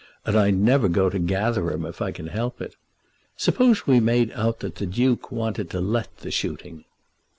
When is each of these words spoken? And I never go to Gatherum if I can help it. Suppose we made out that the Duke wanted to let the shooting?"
And 0.25 0.35
I 0.35 0.49
never 0.49 0.87
go 0.89 1.11
to 1.11 1.19
Gatherum 1.19 1.85
if 1.85 2.01
I 2.01 2.09
can 2.11 2.25
help 2.25 2.59
it. 2.59 2.75
Suppose 3.37 3.85
we 3.85 3.99
made 3.99 4.31
out 4.31 4.61
that 4.61 4.73
the 4.77 4.87
Duke 4.87 5.31
wanted 5.31 5.69
to 5.69 5.79
let 5.79 6.09
the 6.17 6.31
shooting?" 6.31 6.85